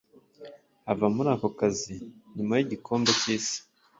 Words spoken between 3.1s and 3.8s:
cy’isi